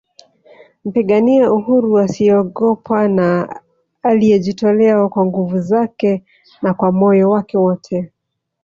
[0.85, 3.59] Mpigania uhuru asiyeogopa na
[4.03, 6.23] aliyejitolea kwa nguvu zake
[6.61, 8.11] na kwa moyo wake wote